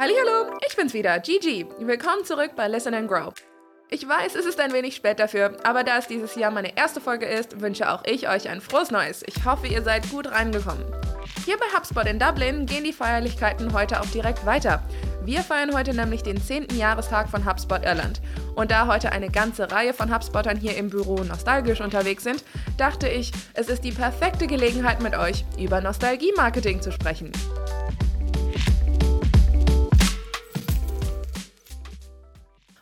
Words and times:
Hallo, 0.00 0.56
ich 0.64 0.76
bin's 0.76 0.94
wieder, 0.94 1.18
Gigi. 1.18 1.66
Willkommen 1.80 2.24
zurück 2.24 2.52
bei 2.54 2.68
Listen 2.68 2.94
and 2.94 3.08
Grow. 3.08 3.34
Ich 3.90 4.08
weiß, 4.08 4.36
es 4.36 4.46
ist 4.46 4.60
ein 4.60 4.72
wenig 4.72 4.94
spät 4.94 5.18
dafür, 5.18 5.56
aber 5.64 5.82
da 5.82 5.98
es 5.98 6.06
dieses 6.06 6.36
Jahr 6.36 6.52
meine 6.52 6.76
erste 6.76 7.00
Folge 7.00 7.26
ist, 7.26 7.60
wünsche 7.60 7.90
auch 7.90 8.04
ich 8.06 8.28
euch 8.28 8.48
ein 8.48 8.60
frohes 8.60 8.92
Neues. 8.92 9.24
Ich 9.26 9.44
hoffe, 9.44 9.66
ihr 9.66 9.82
seid 9.82 10.08
gut 10.08 10.30
reingekommen. 10.30 10.84
Hier 11.44 11.56
bei 11.56 11.64
HubSpot 11.76 12.06
in 12.06 12.20
Dublin 12.20 12.64
gehen 12.64 12.84
die 12.84 12.92
Feierlichkeiten 12.92 13.72
heute 13.72 14.00
auch 14.00 14.06
direkt 14.06 14.46
weiter. 14.46 14.84
Wir 15.24 15.40
feiern 15.40 15.74
heute 15.74 15.92
nämlich 15.92 16.22
den 16.22 16.40
10. 16.40 16.76
Jahrestag 16.76 17.28
von 17.28 17.44
HubSpot 17.44 17.84
Irland. 17.84 18.20
Und 18.54 18.70
da 18.70 18.86
heute 18.86 19.10
eine 19.10 19.30
ganze 19.30 19.68
Reihe 19.72 19.94
von 19.94 20.14
HubSpottern 20.14 20.58
hier 20.58 20.76
im 20.76 20.90
Büro 20.90 21.24
nostalgisch 21.24 21.80
unterwegs 21.80 22.22
sind, 22.22 22.44
dachte 22.76 23.08
ich, 23.08 23.32
es 23.54 23.68
ist 23.68 23.82
die 23.82 23.90
perfekte 23.90 24.46
Gelegenheit 24.46 25.02
mit 25.02 25.16
euch 25.18 25.44
über 25.58 25.80
Nostalgie-Marketing 25.80 26.82
zu 26.82 26.92
sprechen. 26.92 27.32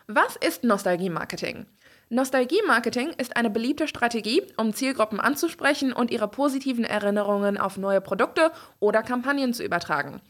Was 0.09 0.37
ist 0.37 0.63
Nostalgie-Marketing? 0.63 1.67
Nostalgie-Marketing 2.11 3.15
ist 3.19 3.37
eine 3.37 3.51
beliebte 3.51 3.89
Strategie, 3.89 4.41
um 4.57 4.73
Zielgruppen 4.73 5.19
anzusprechen 5.19 5.93
und 5.93 6.13
ihre 6.13 6.29
positiven 6.29 6.85
Erinnerungen 6.85 7.59
auf 7.59 7.77
neue 7.77 8.01
Produkte 8.01 8.53
oder 8.79 9.03
Kampagnen 9.03 9.53
zu 9.53 9.65
übertragen. 9.65 10.21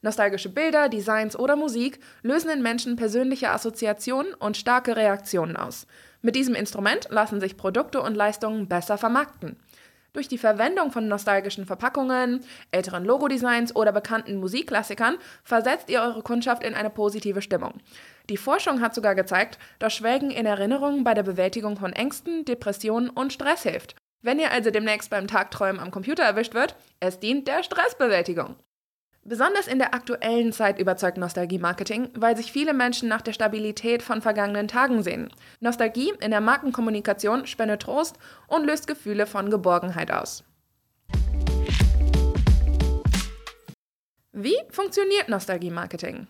Nostalgische 0.00 0.48
Bilder, 0.48 0.88
Designs 0.88 1.38
oder 1.38 1.54
Musik 1.54 2.00
lösen 2.22 2.48
in 2.48 2.62
Menschen 2.62 2.96
persönliche 2.96 3.50
Assoziationen 3.50 4.32
und 4.32 4.56
starke 4.56 4.96
Reaktionen 4.96 5.58
aus. 5.58 5.86
Mit 6.22 6.34
diesem 6.34 6.54
Instrument 6.54 7.08
lassen 7.10 7.38
sich 7.38 7.58
Produkte 7.58 8.00
und 8.00 8.14
Leistungen 8.14 8.68
besser 8.68 8.96
vermarkten. 8.96 9.56
Durch 10.16 10.28
die 10.28 10.38
Verwendung 10.38 10.92
von 10.92 11.08
nostalgischen 11.08 11.66
Verpackungen, 11.66 12.42
älteren 12.70 13.04
Logodesigns 13.04 13.76
oder 13.76 13.92
bekannten 13.92 14.36
Musikklassikern 14.36 15.18
versetzt 15.44 15.90
ihr 15.90 16.00
eure 16.00 16.22
Kundschaft 16.22 16.64
in 16.64 16.72
eine 16.72 16.88
positive 16.88 17.42
Stimmung. 17.42 17.74
Die 18.30 18.38
Forschung 18.38 18.80
hat 18.80 18.94
sogar 18.94 19.14
gezeigt, 19.14 19.58
dass 19.78 19.92
Schwelgen 19.92 20.30
in 20.30 20.46
Erinnerungen 20.46 21.04
bei 21.04 21.12
der 21.12 21.22
Bewältigung 21.22 21.76
von 21.76 21.92
Ängsten, 21.92 22.46
Depressionen 22.46 23.10
und 23.10 23.34
Stress 23.34 23.64
hilft. 23.64 23.94
Wenn 24.22 24.38
ihr 24.38 24.52
also 24.52 24.70
demnächst 24.70 25.10
beim 25.10 25.26
Tagträumen 25.26 25.82
am 25.82 25.90
Computer 25.90 26.22
erwischt 26.22 26.54
wird, 26.54 26.76
es 26.98 27.20
dient 27.20 27.46
der 27.46 27.62
Stressbewältigung. 27.62 28.56
Besonders 29.28 29.66
in 29.66 29.80
der 29.80 29.92
aktuellen 29.92 30.52
Zeit 30.52 30.78
überzeugt 30.78 31.18
Nostalgie-Marketing, 31.18 32.10
weil 32.14 32.36
sich 32.36 32.52
viele 32.52 32.72
Menschen 32.72 33.08
nach 33.08 33.22
der 33.22 33.32
Stabilität 33.32 34.00
von 34.00 34.22
vergangenen 34.22 34.68
Tagen 34.68 35.02
sehen. 35.02 35.32
Nostalgie 35.58 36.12
in 36.20 36.30
der 36.30 36.40
Markenkommunikation 36.40 37.44
spendet 37.44 37.82
Trost 37.82 38.20
und 38.46 38.64
löst 38.64 38.86
Gefühle 38.86 39.26
von 39.26 39.50
Geborgenheit 39.50 40.12
aus. 40.12 40.44
Wie 44.30 44.56
funktioniert 44.70 45.28
Nostalgie-Marketing? 45.28 46.28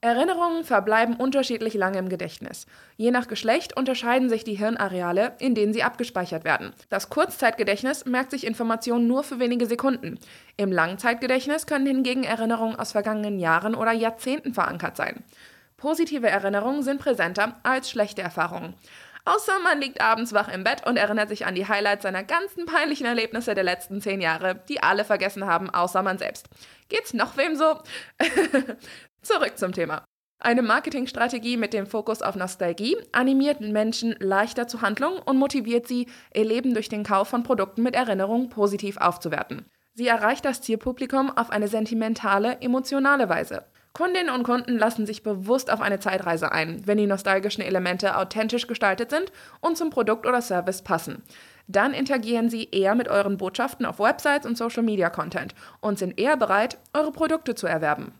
Erinnerungen 0.00 0.62
verbleiben 0.62 1.16
unterschiedlich 1.16 1.74
lange 1.74 1.98
im 1.98 2.08
Gedächtnis. 2.08 2.66
Je 2.96 3.10
nach 3.10 3.26
Geschlecht 3.26 3.76
unterscheiden 3.76 4.28
sich 4.28 4.44
die 4.44 4.54
Hirnareale, 4.54 5.32
in 5.40 5.56
denen 5.56 5.72
sie 5.72 5.82
abgespeichert 5.82 6.44
werden. 6.44 6.72
Das 6.88 7.10
Kurzzeitgedächtnis 7.10 8.04
merkt 8.04 8.30
sich 8.30 8.46
Informationen 8.46 9.08
nur 9.08 9.24
für 9.24 9.40
wenige 9.40 9.66
Sekunden. 9.66 10.20
Im 10.56 10.70
Langzeitgedächtnis 10.70 11.66
können 11.66 11.86
hingegen 11.86 12.22
Erinnerungen 12.22 12.78
aus 12.78 12.92
vergangenen 12.92 13.40
Jahren 13.40 13.74
oder 13.74 13.90
Jahrzehnten 13.90 14.54
verankert 14.54 14.96
sein. 14.96 15.24
Positive 15.76 16.28
Erinnerungen 16.28 16.84
sind 16.84 17.00
präsenter 17.00 17.56
als 17.64 17.90
schlechte 17.90 18.22
Erfahrungen. 18.22 18.74
Außer 19.28 19.58
man 19.62 19.78
liegt 19.78 20.00
abends 20.00 20.32
wach 20.32 20.48
im 20.48 20.64
Bett 20.64 20.86
und 20.86 20.96
erinnert 20.96 21.28
sich 21.28 21.44
an 21.44 21.54
die 21.54 21.68
Highlights 21.68 22.04
seiner 22.04 22.24
ganzen 22.24 22.64
peinlichen 22.64 23.04
Erlebnisse 23.04 23.54
der 23.54 23.62
letzten 23.62 24.00
zehn 24.00 24.22
Jahre, 24.22 24.62
die 24.70 24.82
alle 24.82 25.04
vergessen 25.04 25.44
haben, 25.44 25.68
außer 25.68 26.02
man 26.02 26.16
selbst. 26.16 26.48
Geht's 26.88 27.12
noch 27.12 27.36
wem 27.36 27.54
so? 27.54 27.78
Zurück 29.20 29.58
zum 29.58 29.72
Thema. 29.72 30.02
Eine 30.38 30.62
Marketingstrategie 30.62 31.58
mit 31.58 31.74
dem 31.74 31.86
Fokus 31.86 32.22
auf 32.22 32.36
Nostalgie 32.36 32.96
animiert 33.12 33.60
Menschen 33.60 34.16
leichter 34.18 34.66
zur 34.66 34.80
Handlung 34.80 35.18
und 35.18 35.36
motiviert 35.36 35.86
sie, 35.86 36.06
ihr 36.32 36.46
Leben 36.46 36.72
durch 36.72 36.88
den 36.88 37.04
Kauf 37.04 37.28
von 37.28 37.42
Produkten 37.42 37.82
mit 37.82 37.96
Erinnerung 37.96 38.48
positiv 38.48 38.96
aufzuwerten. 38.96 39.66
Sie 39.92 40.06
erreicht 40.06 40.46
das 40.46 40.62
Zielpublikum 40.62 41.36
auf 41.36 41.50
eine 41.50 41.68
sentimentale, 41.68 42.62
emotionale 42.62 43.28
Weise. 43.28 43.66
Kundinnen 43.98 44.32
und 44.32 44.44
Kunden 44.44 44.78
lassen 44.78 45.06
sich 45.06 45.24
bewusst 45.24 45.72
auf 45.72 45.80
eine 45.80 45.98
Zeitreise 45.98 46.52
ein, 46.52 46.86
wenn 46.86 46.98
die 46.98 47.08
nostalgischen 47.08 47.64
Elemente 47.64 48.16
authentisch 48.16 48.68
gestaltet 48.68 49.10
sind 49.10 49.32
und 49.60 49.76
zum 49.76 49.90
Produkt 49.90 50.24
oder 50.24 50.40
Service 50.40 50.82
passen. 50.82 51.24
Dann 51.66 51.94
interagieren 51.94 52.48
sie 52.48 52.68
eher 52.70 52.94
mit 52.94 53.08
euren 53.08 53.38
Botschaften 53.38 53.84
auf 53.84 53.98
Websites 53.98 54.46
und 54.46 54.56
Social 54.56 54.84
Media 54.84 55.10
Content 55.10 55.52
und 55.80 55.98
sind 55.98 56.16
eher 56.16 56.36
bereit, 56.36 56.78
eure 56.92 57.10
Produkte 57.10 57.56
zu 57.56 57.66
erwerben. 57.66 58.12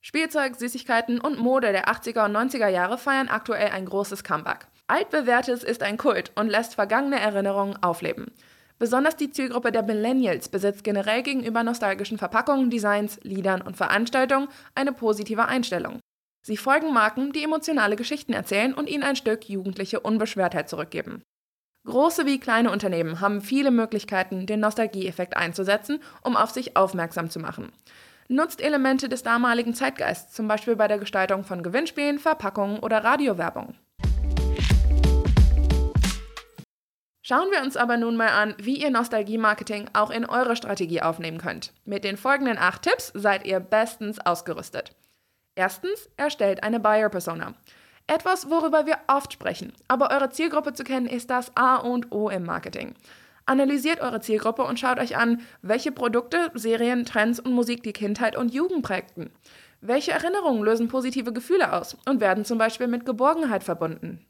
Spielzeug, 0.00 0.56
Süßigkeiten 0.56 1.20
und 1.20 1.38
Mode 1.38 1.72
der 1.72 1.88
80er 1.88 2.24
und 2.24 2.34
90er 2.34 2.68
Jahre 2.68 2.96
feiern 2.96 3.28
aktuell 3.28 3.68
ein 3.68 3.84
großes 3.84 4.24
Comeback. 4.24 4.66
Altbewährtes 4.86 5.62
ist 5.62 5.82
ein 5.82 5.98
Kult 5.98 6.32
und 6.36 6.48
lässt 6.48 6.74
vergangene 6.74 7.20
Erinnerungen 7.20 7.82
aufleben. 7.82 8.32
Besonders 8.78 9.16
die 9.16 9.30
Zielgruppe 9.30 9.72
der 9.72 9.82
Millennials 9.82 10.48
besitzt 10.48 10.84
generell 10.84 11.22
gegenüber 11.22 11.62
nostalgischen 11.62 12.18
Verpackungen, 12.18 12.70
Designs, 12.70 13.20
Liedern 13.22 13.62
und 13.62 13.76
Veranstaltungen 13.76 14.48
eine 14.74 14.92
positive 14.92 15.46
Einstellung. 15.46 16.00
Sie 16.42 16.56
folgen 16.56 16.92
Marken, 16.92 17.32
die 17.32 17.44
emotionale 17.44 17.96
Geschichten 17.96 18.32
erzählen 18.32 18.74
und 18.74 18.88
ihnen 18.88 19.04
ein 19.04 19.16
Stück 19.16 19.48
jugendliche 19.48 20.00
Unbeschwertheit 20.00 20.68
zurückgeben. 20.68 21.22
Große 21.86 22.26
wie 22.26 22.40
kleine 22.40 22.70
Unternehmen 22.70 23.20
haben 23.20 23.40
viele 23.40 23.70
Möglichkeiten, 23.70 24.46
den 24.46 24.60
Nostalgieeffekt 24.60 25.36
einzusetzen, 25.36 26.00
um 26.22 26.36
auf 26.36 26.50
sich 26.50 26.76
aufmerksam 26.76 27.30
zu 27.30 27.38
machen 27.38 27.72
nutzt 28.28 28.60
Elemente 28.60 29.08
des 29.08 29.22
damaligen 29.22 29.74
Zeitgeists, 29.74 30.34
zum 30.34 30.48
Beispiel 30.48 30.76
bei 30.76 30.88
der 30.88 30.98
Gestaltung 30.98 31.44
von 31.44 31.62
Gewinnspielen, 31.62 32.18
Verpackungen 32.18 32.78
oder 32.78 33.04
Radiowerbung. 33.04 33.74
Schauen 37.26 37.50
wir 37.50 37.62
uns 37.62 37.78
aber 37.78 37.96
nun 37.96 38.18
mal 38.18 38.28
an, 38.28 38.54
wie 38.58 38.76
ihr 38.76 38.90
Nostalgie-Marketing 38.90 39.88
auch 39.94 40.10
in 40.10 40.26
eure 40.26 40.56
Strategie 40.56 41.00
aufnehmen 41.00 41.38
könnt. 41.38 41.72
Mit 41.86 42.04
den 42.04 42.18
folgenden 42.18 42.58
acht 42.58 42.82
Tipps 42.82 43.12
seid 43.14 43.46
ihr 43.46 43.60
bestens 43.60 44.18
ausgerüstet. 44.18 44.94
Erstens, 45.54 46.10
erstellt 46.18 46.62
eine 46.62 46.80
Buyer-Persona. 46.80 47.54
Etwas, 48.06 48.50
worüber 48.50 48.84
wir 48.84 48.98
oft 49.06 49.32
sprechen, 49.32 49.72
aber 49.88 50.10
eure 50.10 50.28
Zielgruppe 50.28 50.74
zu 50.74 50.84
kennen 50.84 51.06
ist 51.06 51.30
das 51.30 51.56
A 51.56 51.76
und 51.76 52.12
O 52.12 52.28
im 52.28 52.44
Marketing. 52.44 52.94
Analysiert 53.46 54.02
eure 54.02 54.20
Zielgruppe 54.20 54.64
und 54.64 54.78
schaut 54.78 54.98
euch 54.98 55.16
an, 55.16 55.40
welche 55.62 55.92
Produkte, 55.92 56.50
Serien, 56.52 57.06
Trends 57.06 57.40
und 57.40 57.54
Musik 57.54 57.82
die 57.84 57.94
Kindheit 57.94 58.36
und 58.36 58.52
Jugend 58.52 58.82
prägten. 58.82 59.30
Welche 59.80 60.12
Erinnerungen 60.12 60.62
lösen 60.62 60.88
positive 60.88 61.32
Gefühle 61.32 61.72
aus 61.72 61.96
und 62.04 62.20
werden 62.20 62.44
zum 62.44 62.58
Beispiel 62.58 62.86
mit 62.86 63.06
Geborgenheit 63.06 63.64
verbunden? 63.64 64.26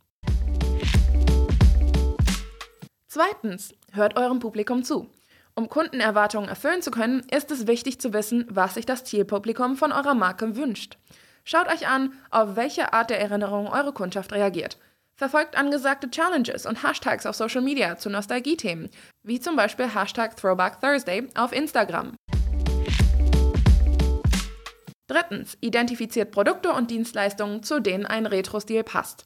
Zweitens, 3.15 3.73
hört 3.93 4.17
eurem 4.17 4.41
Publikum 4.41 4.83
zu. 4.83 5.09
Um 5.55 5.69
Kundenerwartungen 5.69 6.49
erfüllen 6.49 6.83
zu 6.83 6.91
können, 6.91 7.21
ist 7.31 7.53
es 7.53 7.69
wichtig 7.69 8.01
zu 8.01 8.13
wissen, 8.13 8.45
was 8.51 8.75
sich 8.75 8.87
das 8.87 9.05
Zielpublikum 9.05 9.77
von 9.77 9.93
eurer 9.93 10.15
Marke 10.15 10.57
wünscht. 10.57 10.99
Schaut 11.45 11.69
euch 11.69 11.87
an, 11.87 12.13
auf 12.33 12.57
welche 12.57 12.93
Art 12.93 13.11
der 13.11 13.21
Erinnerung 13.21 13.69
eure 13.69 13.93
Kundschaft 13.93 14.33
reagiert. 14.33 14.79
Verfolgt 15.15 15.57
angesagte 15.57 16.11
Challenges 16.11 16.67
und 16.67 16.83
Hashtags 16.83 17.25
auf 17.25 17.37
Social 17.37 17.63
Media 17.63 17.97
zu 17.97 18.11
Nostalgie-Themen, 18.11 18.91
wie 19.23 19.39
zum 19.39 19.55
Beispiel 19.55 19.95
Hashtag 19.95 20.37
Throwback 20.37 20.81
Thursday 20.81 21.29
auf 21.37 21.53
Instagram. 21.53 22.17
Drittens, 25.07 25.57
identifiziert 25.61 26.33
Produkte 26.33 26.73
und 26.73 26.91
Dienstleistungen, 26.91 27.63
zu 27.63 27.79
denen 27.79 28.07
ein 28.07 28.27
Retro-Stil 28.27 28.83
passt. 28.83 29.25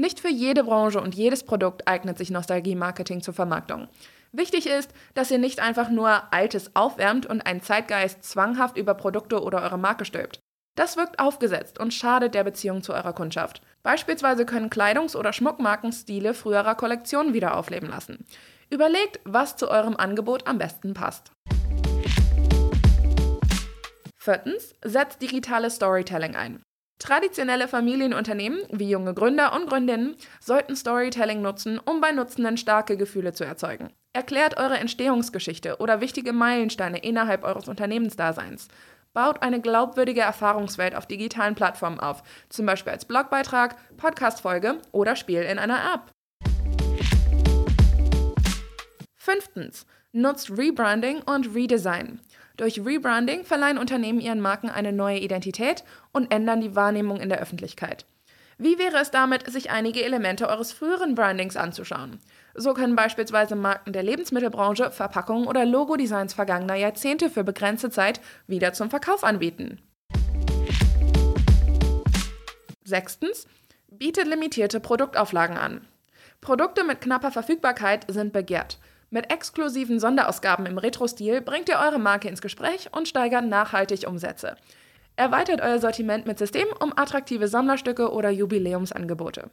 Nicht 0.00 0.18
für 0.18 0.30
jede 0.30 0.64
Branche 0.64 0.98
und 0.98 1.14
jedes 1.14 1.42
Produkt 1.42 1.86
eignet 1.86 2.16
sich 2.16 2.30
Nostalgie-Marketing 2.30 3.20
zur 3.20 3.34
Vermarktung. 3.34 3.86
Wichtig 4.32 4.66
ist, 4.66 4.90
dass 5.12 5.30
ihr 5.30 5.36
nicht 5.36 5.60
einfach 5.60 5.90
nur 5.90 6.32
Altes 6.32 6.74
aufwärmt 6.74 7.26
und 7.26 7.42
einen 7.42 7.60
Zeitgeist 7.60 8.24
zwanghaft 8.24 8.78
über 8.78 8.94
Produkte 8.94 9.42
oder 9.42 9.60
eure 9.60 9.76
Marke 9.76 10.06
stülpt. 10.06 10.40
Das 10.74 10.96
wirkt 10.96 11.18
aufgesetzt 11.18 11.78
und 11.78 11.92
schadet 11.92 12.32
der 12.32 12.44
Beziehung 12.44 12.82
zu 12.82 12.94
eurer 12.94 13.12
Kundschaft. 13.12 13.60
Beispielsweise 13.82 14.46
können 14.46 14.70
Kleidungs- 14.70 15.16
oder 15.16 15.34
Schmuckmarken 15.34 15.92
Stile 15.92 16.32
früherer 16.32 16.76
Kollektionen 16.76 17.34
wieder 17.34 17.54
aufleben 17.54 17.90
lassen. 17.90 18.24
Überlegt, 18.70 19.20
was 19.24 19.56
zu 19.56 19.70
eurem 19.70 19.98
Angebot 19.98 20.46
am 20.46 20.56
besten 20.56 20.94
passt. 20.94 21.30
Viertens, 24.16 24.74
setzt 24.82 25.20
digitales 25.20 25.74
Storytelling 25.74 26.36
ein. 26.36 26.62
Traditionelle 27.00 27.66
Familienunternehmen 27.66 28.60
wie 28.70 28.90
junge 28.90 29.14
Gründer 29.14 29.54
und 29.54 29.70
Gründinnen 29.70 30.16
sollten 30.38 30.76
Storytelling 30.76 31.40
nutzen, 31.40 31.80
um 31.82 32.02
bei 32.02 32.12
Nutzenden 32.12 32.58
starke 32.58 32.98
Gefühle 32.98 33.32
zu 33.32 33.42
erzeugen. 33.42 33.88
Erklärt 34.12 34.58
eure 34.58 34.76
Entstehungsgeschichte 34.76 35.78
oder 35.78 36.02
wichtige 36.02 36.34
Meilensteine 36.34 36.98
innerhalb 36.98 37.42
eures 37.42 37.68
Unternehmensdaseins. 37.68 38.68
Baut 39.14 39.42
eine 39.42 39.62
glaubwürdige 39.62 40.20
Erfahrungswelt 40.20 40.94
auf 40.94 41.06
digitalen 41.06 41.54
Plattformen 41.54 41.98
auf, 41.98 42.22
zum 42.50 42.66
Beispiel 42.66 42.92
als 42.92 43.06
Blogbeitrag, 43.06 43.76
Podcastfolge 43.96 44.76
oder 44.92 45.16
Spiel 45.16 45.42
in 45.42 45.58
einer 45.58 45.94
App. 45.94 46.12
Fünftens. 49.22 49.84
Nutzt 50.12 50.50
Rebranding 50.50 51.20
und 51.20 51.54
Redesign. 51.54 52.20
Durch 52.56 52.80
Rebranding 52.82 53.44
verleihen 53.44 53.76
Unternehmen 53.76 54.18
ihren 54.18 54.40
Marken 54.40 54.70
eine 54.70 54.94
neue 54.94 55.18
Identität 55.18 55.84
und 56.10 56.32
ändern 56.32 56.62
die 56.62 56.74
Wahrnehmung 56.74 57.20
in 57.20 57.28
der 57.28 57.38
Öffentlichkeit. 57.38 58.06
Wie 58.56 58.78
wäre 58.78 58.96
es 58.96 59.10
damit, 59.10 59.46
sich 59.50 59.70
einige 59.70 60.02
Elemente 60.02 60.48
eures 60.48 60.72
früheren 60.72 61.14
Brandings 61.14 61.58
anzuschauen? 61.58 62.18
So 62.54 62.72
können 62.72 62.96
beispielsweise 62.96 63.56
Marken 63.56 63.92
der 63.92 64.04
Lebensmittelbranche 64.04 64.90
Verpackungen 64.90 65.46
oder 65.46 65.66
Logodesigns 65.66 66.32
vergangener 66.32 66.76
Jahrzehnte 66.76 67.28
für 67.28 67.44
begrenzte 67.44 67.90
Zeit 67.90 68.22
wieder 68.46 68.72
zum 68.72 68.88
Verkauf 68.88 69.22
anbieten. 69.22 69.82
Sechstens, 72.84 73.46
bietet 73.90 74.26
limitierte 74.26 74.80
Produktauflagen 74.80 75.58
an. 75.58 75.86
Produkte 76.40 76.84
mit 76.84 77.02
knapper 77.02 77.30
Verfügbarkeit 77.30 78.06
sind 78.08 78.32
begehrt. 78.32 78.78
Mit 79.12 79.32
exklusiven 79.32 79.98
Sonderausgaben 79.98 80.66
im 80.66 80.78
Retro-Stil 80.78 81.40
bringt 81.40 81.68
ihr 81.68 81.80
eure 81.80 81.98
Marke 81.98 82.28
ins 82.28 82.40
Gespräch 82.40 82.90
und 82.92 83.08
steigert 83.08 83.44
nachhaltig 83.44 84.06
Umsätze. 84.06 84.54
Erweitert 85.16 85.60
euer 85.60 85.80
Sortiment 85.80 86.26
mit 86.26 86.38
System 86.38 86.68
um 86.78 86.92
attraktive 86.96 87.48
Sammlerstücke 87.48 88.12
oder 88.12 88.30
Jubiläumsangebote. 88.30 89.50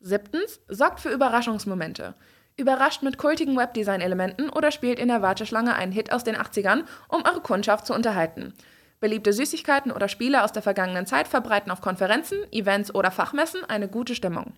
Siebtens, 0.00 0.60
sorgt 0.68 1.00
für 1.00 1.08
Überraschungsmomente. 1.08 2.14
Überrascht 2.58 3.02
mit 3.02 3.16
kultigen 3.16 3.56
Webdesign-Elementen 3.56 4.50
oder 4.50 4.70
spielt 4.72 4.98
in 4.98 5.08
der 5.08 5.22
Warteschlange 5.22 5.74
einen 5.74 5.92
Hit 5.92 6.12
aus 6.12 6.22
den 6.22 6.36
80ern, 6.36 6.84
um 7.08 7.24
eure 7.24 7.40
Kundschaft 7.40 7.86
zu 7.86 7.94
unterhalten. 7.94 8.52
Beliebte 9.00 9.32
Süßigkeiten 9.32 9.90
oder 9.90 10.06
Spiele 10.06 10.44
aus 10.44 10.52
der 10.52 10.62
vergangenen 10.62 11.06
Zeit 11.06 11.28
verbreiten 11.28 11.72
auf 11.72 11.80
Konferenzen, 11.80 12.40
Events 12.52 12.94
oder 12.94 13.10
Fachmessen 13.10 13.64
eine 13.64 13.88
gute 13.88 14.14
Stimmung. 14.14 14.52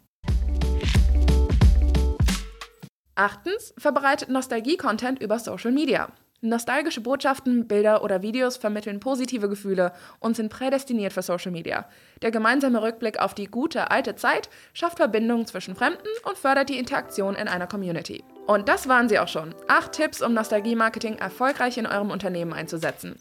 Achtens, 3.16 3.72
verbreitet 3.78 4.28
Nostalgie-Content 4.28 5.20
über 5.20 5.38
Social 5.38 5.70
Media. 5.70 6.08
Nostalgische 6.40 7.00
Botschaften, 7.00 7.68
Bilder 7.68 8.02
oder 8.02 8.22
Videos 8.22 8.56
vermitteln 8.56 9.00
positive 9.00 9.48
Gefühle 9.48 9.92
und 10.18 10.36
sind 10.36 10.50
prädestiniert 10.50 11.12
für 11.12 11.22
Social 11.22 11.52
Media. 11.52 11.86
Der 12.22 12.32
gemeinsame 12.32 12.82
Rückblick 12.82 13.20
auf 13.20 13.32
die 13.32 13.46
gute 13.46 13.90
alte 13.90 14.16
Zeit 14.16 14.50
schafft 14.74 14.98
Verbindungen 14.98 15.46
zwischen 15.46 15.76
Fremden 15.76 16.08
und 16.24 16.36
fördert 16.36 16.68
die 16.68 16.78
Interaktion 16.78 17.36
in 17.36 17.48
einer 17.48 17.68
Community. 17.68 18.24
Und 18.46 18.68
das 18.68 18.88
waren 18.88 19.08
sie 19.08 19.18
auch 19.18 19.28
schon. 19.28 19.54
Acht 19.68 19.92
Tipps, 19.92 20.20
um 20.20 20.34
Nostalgie-Marketing 20.34 21.14
erfolgreich 21.14 21.78
in 21.78 21.86
eurem 21.86 22.10
Unternehmen 22.10 22.52
einzusetzen. 22.52 23.16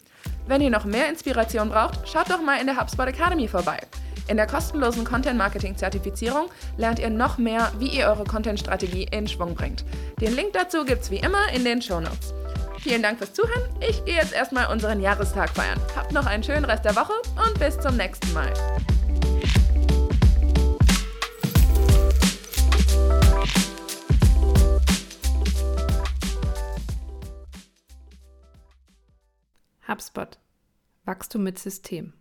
Wenn 0.46 0.60
ihr 0.60 0.70
noch 0.70 0.84
mehr 0.84 1.08
Inspiration 1.08 1.70
braucht, 1.70 2.06
schaut 2.06 2.28
doch 2.28 2.42
mal 2.42 2.60
in 2.60 2.66
der 2.66 2.78
HubSpot 2.78 3.06
Academy 3.06 3.48
vorbei. 3.48 3.78
In 4.26 4.38
der 4.38 4.46
kostenlosen 4.46 5.04
Content 5.04 5.36
Marketing 5.36 5.76
Zertifizierung 5.76 6.48
lernt 6.78 6.98
ihr 6.98 7.10
noch 7.10 7.36
mehr, 7.36 7.70
wie 7.78 7.88
ihr 7.88 8.06
eure 8.06 8.24
Content-Strategie 8.24 9.06
in 9.10 9.28
Schwung 9.28 9.54
bringt. 9.54 9.84
Den 10.18 10.34
Link 10.34 10.54
dazu 10.54 10.84
gibt's 10.84 11.10
wie 11.10 11.18
immer 11.18 11.50
in 11.54 11.62
den 11.64 11.82
Show 11.82 12.00
Notes. 12.00 12.32
Vielen 12.78 13.02
Dank 13.02 13.18
fürs 13.18 13.34
Zuhören. 13.34 13.62
Ich 13.80 14.04
gehe 14.04 14.16
jetzt 14.16 14.32
erstmal 14.32 14.72
unseren 14.72 15.00
Jahrestag 15.00 15.50
feiern. 15.50 15.78
Habt 15.94 16.12
noch 16.12 16.26
einen 16.26 16.42
schönen 16.42 16.64
Rest 16.64 16.84
der 16.86 16.96
Woche 16.96 17.12
und 17.46 17.58
bis 17.58 17.78
zum 17.78 17.96
nächsten 17.96 18.32
Mal. 18.32 18.52
HubSpot. 29.86 30.38
Wachstum 31.04 31.42
mit 31.42 31.58
System. 31.58 32.14